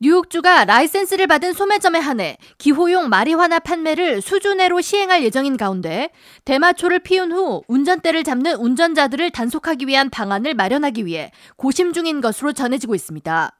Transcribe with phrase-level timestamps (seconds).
[0.00, 6.10] 뉴욕주가 라이센스를 받은 소매점에 한해 기호용 마리화나 판매를 수주 내로 시행할 예정인 가운데
[6.44, 12.94] 대마초를 피운 후 운전대를 잡는 운전자들을 단속하기 위한 방안을 마련하기 위해 고심 중인 것으로 전해지고
[12.94, 13.50] 있습니다.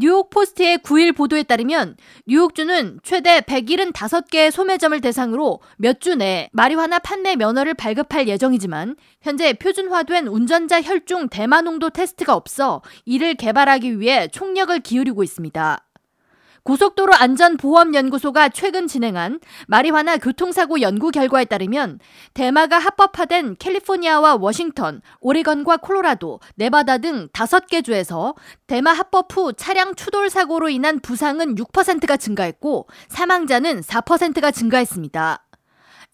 [0.00, 1.96] 뉴욕 포스트의 9일 보도에 따르면
[2.26, 10.28] 뉴욕주는 최대 175개의 소매점을 대상으로 몇 주 내에 마리화나 판매 면허를 발급할 예정이지만 현재 표준화된
[10.28, 15.87] 운전자 혈중 대마 농도 테스트가 없어 이를 개발하기 위해 총력을 기울이고 있습니다.
[16.68, 21.98] 고속도로 안전보험연구소가 최근 진행한 마리화나 교통사고 연구 결과에 따르면
[22.34, 28.34] 대마가 합법화된 캘리포니아와 워싱턴, 오레건과 콜로라도, 네바다 등 5개 주에서
[28.66, 35.47] 대마 합법 후 차량 추돌 사고로 인한 부상은 6%가 증가했고 사망자는 4%가 증가했습니다.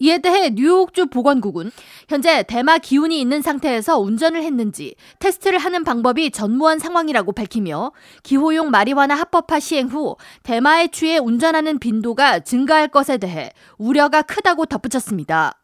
[0.04, 1.70] 이에 대해 뉴욕주 보건국은
[2.10, 9.14] 현재 대마 기운이 있는 상태에서 운전을 했는지 테스트를 하는 방법이 전무한 상황이라고 밝히며 기호용 마리화나
[9.14, 15.59] 합법화 시행 후 대마에 취해 운전하는 빈도가 증가할 것에 대해 우려가 크다고 덧붙였습니다.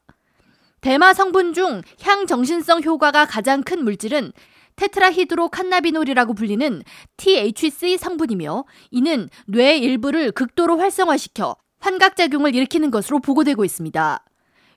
[0.81, 4.33] 대마 성분 중 향정신성 효과가 가장 큰 물질은
[4.77, 6.83] 테트라히드로 칸나비놀이라고 불리는
[7.19, 14.25] THC 성분이며 이는 뇌의 일부를 극도로 활성화시켜 환각작용을 일으키는 것으로 보고되고 있습니다.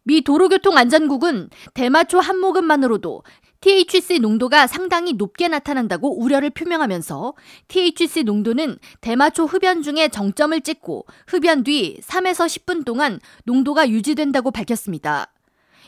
[0.04, 3.24] 미 도로교통안전국은 대마초 한 모금만으로도
[3.62, 7.34] THC 농도가 상당히 높게 나타난다고 우려를 표명하면서
[7.70, 15.32] THC 농도는 대마초 흡연 중에 정점을 찍고 흡연 뒤 3에서 10분 동안 농도가 유지된다고 밝혔습니다.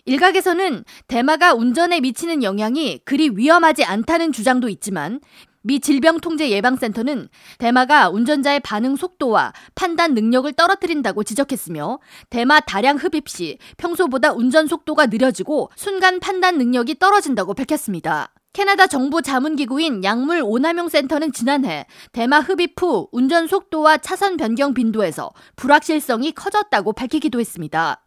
[0.06, 5.20] 일각에서는 대마가 운전에 미치는 영향이 그리 위험하지 않다는 주장도 있지만
[5.66, 7.28] 미 질병통제예방센터는
[7.58, 11.98] 대마가 운전자의 반응 속도와 판단 능력을 떨어뜨린다고 지적했으며
[12.30, 18.32] 대마 다량 흡입 시 평소보다 운전 속도가 느려지고 순간 판단 능력이 떨어진다고 밝혔습니다.
[18.54, 25.32] 캐나다 정부 자문기구인 약물 오남용 센터는 지난해 대마 흡입 후 운전 속도와 차선 변경 빈도에서
[25.56, 28.05] 불확실성이 커졌다고 밝히기도 했습니다.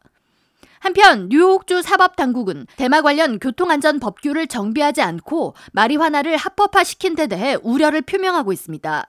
[0.80, 8.52] 한편 뉴욕주 사법당국은 대마 관련 교통안전 법규를 정비하지 않고 마리화나를 합법화시킨 데 대해 우려를 표명하고
[8.52, 9.08] 있습니다.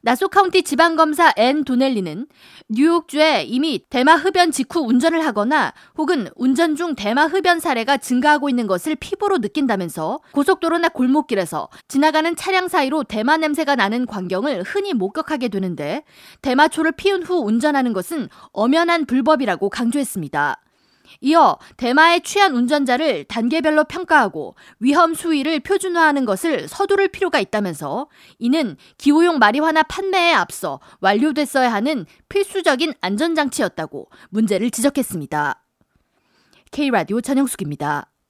[0.00, 2.26] 나소 카운티 지방검사 앤 도넬리는
[2.68, 8.68] 뉴욕주에 이미 대마 흡연 직후 운전을 하거나 혹은 운전 중 대마 흡연 사례가 증가하고 있는
[8.68, 16.04] 것을 피부로 느낀다면서 고속도로나 골목길에서 지나가는 차량 사이로 대마 냄새가 나는 광경을 흔히 목격하게 되는데
[16.42, 20.60] 대마초를 피운 후 운전하는 것은 엄연한 불법이라고 강조했습니다.
[21.20, 28.08] 이어 대마에 취한 운전자를 단계별로 평가하고 위험 수위를 표준화하는 것을 서두를 필요가 있다면서
[28.38, 35.62] 이는 기호용 마리화나 판매에 앞서 완료됐어야 하는 필수적인 안전장치였다고 문제를 지적했습니다.
[36.70, 38.10] K라디오 전영숙입니다.